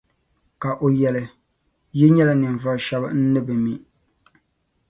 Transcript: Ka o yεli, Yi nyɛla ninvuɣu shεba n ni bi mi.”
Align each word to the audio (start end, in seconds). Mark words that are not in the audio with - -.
Ka 0.61 0.69
o 0.85 0.87
yεli, 0.99 1.23
Yi 1.97 2.05
nyɛla 2.11 2.33
ninvuɣu 2.35 2.79
shεba 2.85 3.07
n 3.11 3.19
ni 3.33 3.39
bi 3.45 3.53
mi.” 3.63 3.73